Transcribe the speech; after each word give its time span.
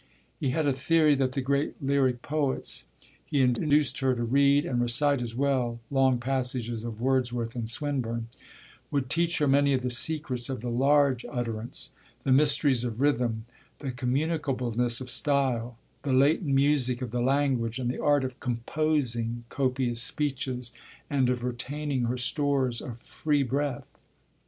He 0.39 0.49
had 0.49 0.65
a 0.65 0.73
theory 0.73 1.13
that 1.13 1.33
the 1.33 1.43
great 1.43 1.75
lyric 1.79 2.23
poets 2.23 2.85
he 3.23 3.39
induced 3.43 3.99
her 3.99 4.15
to 4.15 4.23
read, 4.23 4.65
and 4.65 4.81
recite 4.81 5.21
as 5.21 5.35
well, 5.35 5.79
long 5.91 6.17
passages 6.17 6.83
of 6.83 6.99
Wordsworth 6.99 7.55
and 7.55 7.69
Swinburne 7.69 8.27
would 8.89 9.11
teach 9.11 9.37
her 9.37 9.47
many 9.47 9.73
of 9.75 9.83
the 9.83 9.91
secrets 9.91 10.49
of 10.49 10.61
the 10.61 10.71
large 10.71 11.23
utterance, 11.29 11.91
the 12.23 12.31
mysteries 12.31 12.83
of 12.83 12.99
rhythm, 12.99 13.45
the 13.77 13.91
communicableness 13.91 15.01
of 15.01 15.09
style, 15.11 15.77
the 16.01 16.13
latent 16.13 16.49
music 16.55 17.03
of 17.03 17.11
the 17.11 17.21
language 17.21 17.77
and 17.77 17.87
the 17.91 18.01
art 18.01 18.23
of 18.23 18.39
"composing" 18.39 19.43
copious 19.49 20.01
speeches 20.01 20.71
and 21.11 21.29
of 21.29 21.43
retaining 21.43 22.05
her 22.05 22.17
stores 22.17 22.81
of 22.81 22.99
free 22.99 23.43
breath. 23.43 23.91